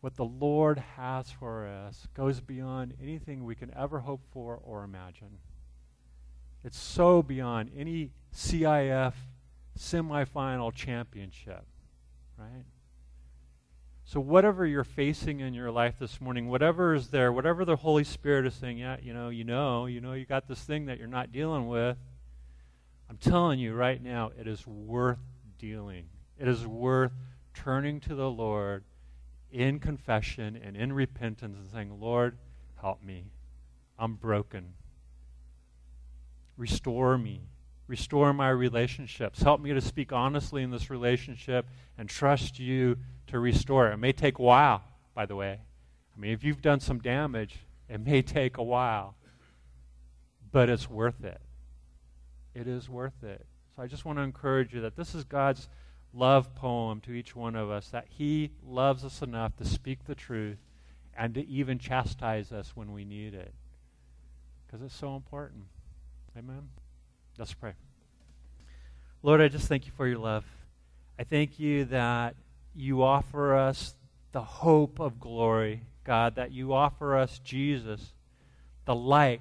[0.00, 4.82] what the lord has for us goes beyond anything we can ever hope for or
[4.82, 5.40] imagine.
[6.64, 9.12] It's so beyond any CIF
[9.78, 11.64] semifinal championship,
[12.36, 12.64] right?
[14.04, 18.04] So, whatever you're facing in your life this morning, whatever is there, whatever the Holy
[18.04, 20.98] Spirit is saying, yeah, you know, you know, you know, you got this thing that
[20.98, 21.98] you're not dealing with,
[23.10, 25.18] I'm telling you right now, it is worth
[25.58, 26.06] dealing.
[26.38, 27.12] It is worth
[27.54, 28.84] turning to the Lord
[29.50, 32.36] in confession and in repentance and saying, Lord,
[32.80, 33.24] help me.
[33.98, 34.74] I'm broken.
[36.56, 37.42] Restore me.
[37.88, 39.42] Restore my relationships.
[39.42, 41.66] Help me to speak honestly in this relationship
[41.96, 43.94] and trust you to restore it.
[43.94, 44.84] It may take a while,
[45.14, 45.60] by the way.
[46.14, 49.14] I mean, if you've done some damage, it may take a while,
[50.52, 51.40] but it's worth it.
[52.54, 53.46] It is worth it.
[53.74, 55.68] So I just want to encourage you that this is God's
[56.12, 60.14] love poem to each one of us, that He loves us enough to speak the
[60.14, 60.58] truth
[61.16, 63.54] and to even chastise us when we need it.
[64.66, 65.64] Because it's so important.
[66.36, 66.68] Amen.
[67.38, 67.74] Let's pray.
[69.22, 70.44] Lord, I just thank you for your love.
[71.20, 72.34] I thank you that
[72.74, 73.94] you offer us
[74.32, 78.12] the hope of glory, God, that you offer us Jesus,
[78.86, 79.40] the light,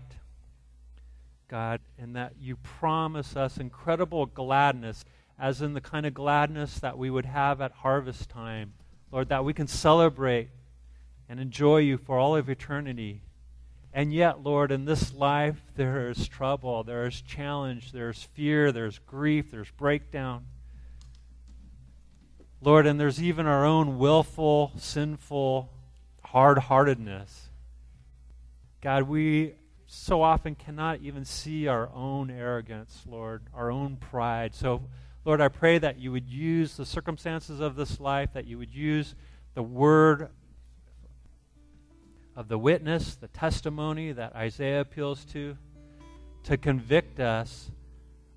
[1.47, 5.03] God, and that you promise us incredible gladness,
[5.39, 8.73] as in the kind of gladness that we would have at harvest time.
[9.11, 10.49] Lord, that we can celebrate
[11.27, 13.21] and enjoy you for all of eternity.
[13.97, 18.99] And yet, Lord, in this life, there is trouble, there is challenge, there's fear, there's
[18.99, 20.45] grief, there's breakdown.
[22.61, 25.73] Lord, and there's even our own willful, sinful,
[26.25, 27.49] hard heartedness.
[28.81, 29.55] God, we
[29.87, 34.53] so often cannot even see our own arrogance, Lord, our own pride.
[34.53, 34.83] So,
[35.25, 38.75] Lord, I pray that you would use the circumstances of this life, that you would
[38.75, 39.15] use
[39.55, 40.29] the word
[42.38, 45.57] of the witness, the testimony that Isaiah appeals to,
[46.43, 47.71] to convict us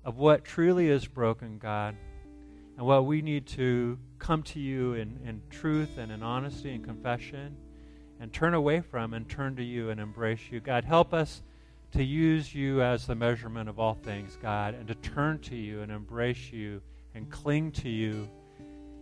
[0.03, 1.95] of what truly is broken, God,
[2.77, 6.83] and what we need to come to you in, in truth and in honesty and
[6.83, 7.55] confession
[8.19, 10.59] and turn away from and turn to you and embrace you.
[10.59, 11.43] God, help us
[11.91, 15.81] to use you as the measurement of all things, God, and to turn to you
[15.83, 16.81] and embrace you
[17.13, 18.27] and cling to you,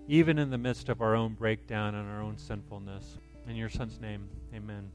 [0.10, 3.18] even in the midst of our own breakdown and our own sinfulness.
[3.50, 4.92] In your Son's name, amen.